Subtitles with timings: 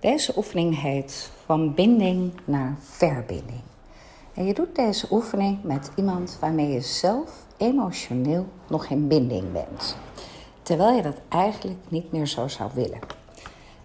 [0.00, 3.60] Deze oefening heet van binding naar verbinding.
[4.34, 9.96] En je doet deze oefening met iemand waarmee je zelf emotioneel nog in binding bent.
[10.62, 12.98] Terwijl je dat eigenlijk niet meer zo zou willen.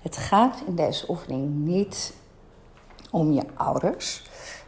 [0.01, 2.13] Het gaat in deze oefening niet
[3.12, 4.24] om je ouders,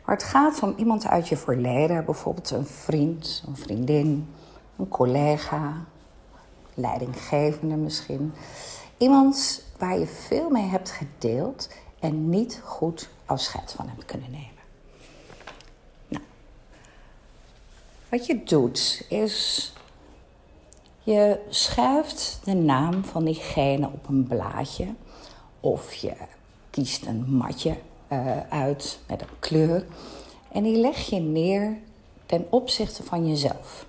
[0.05, 4.33] maar het gaat om iemand uit je verleden, bijvoorbeeld een vriend, een vriendin,
[4.77, 5.85] een collega,
[6.73, 8.33] leidinggevende misschien.
[8.97, 11.69] Iemand waar je veel mee hebt gedeeld
[11.99, 14.63] en niet goed afscheid van hebt kunnen nemen.
[16.07, 16.23] Nou,
[18.09, 19.73] wat je doet is
[21.03, 24.87] je schrijft de naam van diegene op een blaadje
[25.59, 26.13] of je
[26.69, 27.77] kiest een matje
[28.11, 29.85] uh, uit met een kleur
[30.51, 31.77] en die leg je neer
[32.25, 33.85] ten opzichte van jezelf.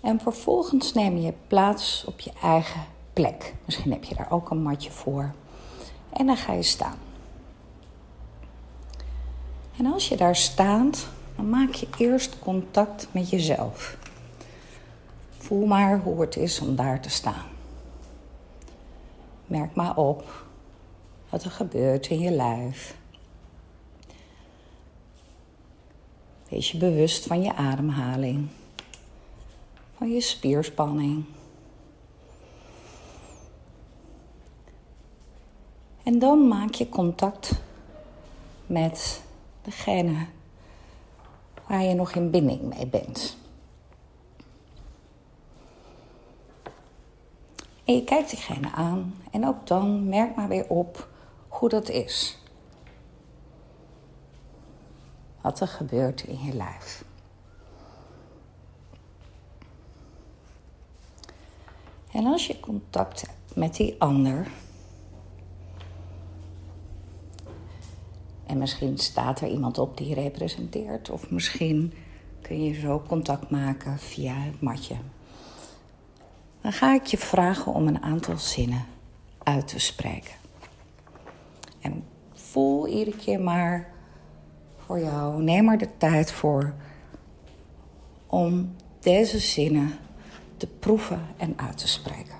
[0.00, 2.80] En vervolgens neem je plaats op je eigen
[3.12, 3.54] plek.
[3.64, 5.32] Misschien heb je daar ook een matje voor.
[6.12, 6.98] En dan ga je staan.
[9.76, 13.96] En als je daar staat, dan maak je eerst contact met jezelf.
[15.38, 17.46] Voel maar hoe het is om daar te staan.
[19.46, 20.44] Merk maar op
[21.28, 22.96] wat er gebeurt in je lijf.
[26.48, 28.48] Wees je bewust van je ademhaling
[30.00, 31.24] van je spierspanning.
[36.02, 37.62] En dan maak je contact
[38.66, 39.22] met
[39.62, 40.26] degene
[41.66, 43.36] waar je nog in binding mee bent.
[47.84, 51.08] En je kijkt diegene aan en ook dan merk maar weer op
[51.48, 52.38] hoe dat is.
[55.40, 57.04] Wat er gebeurt in je lijf.
[62.12, 64.48] En als je contact hebt met die ander.
[68.46, 71.10] En misschien staat er iemand op die je representeert.
[71.10, 71.92] Of misschien
[72.42, 74.96] kun je zo contact maken via het matje.
[76.60, 78.84] Dan ga ik je vragen om een aantal zinnen
[79.42, 80.34] uit te spreken.
[81.80, 83.88] En voel iedere keer maar
[84.76, 86.74] voor jou, neem er de tijd voor
[88.26, 89.92] om deze zinnen
[90.60, 92.38] te proeven en uit te spreken.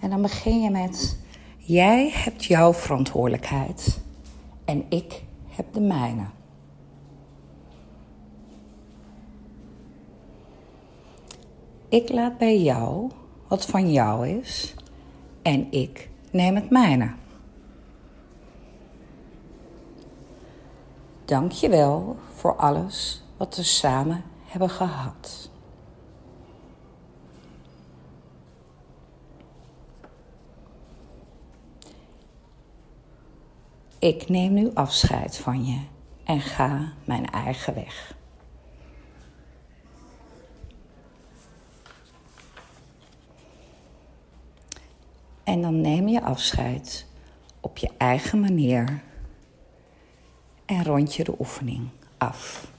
[0.00, 1.18] En dan begin je met:
[1.56, 4.00] Jij hebt jouw verantwoordelijkheid
[4.64, 6.24] en ik heb de mijne.
[11.88, 13.10] Ik laat bij jou
[13.48, 14.74] wat van jou is
[15.42, 17.14] en ik neem het mijne.
[21.24, 24.24] Dank je wel voor alles wat we samen
[24.58, 25.50] hebben gehad.
[33.98, 35.80] Ik neem nu afscheid van je
[36.24, 38.14] en ga mijn eigen weg.
[45.44, 47.06] En dan neem je afscheid
[47.60, 49.02] op je eigen manier
[50.64, 51.88] en rond je de oefening
[52.18, 52.74] af.